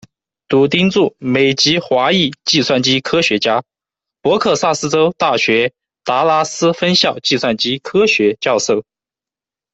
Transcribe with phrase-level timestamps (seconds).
[0.47, 3.61] 堵丁柱，美籍华裔计算机科学家，
[4.23, 8.83] 德克萨斯州大学达拉斯分校计算机科学教授。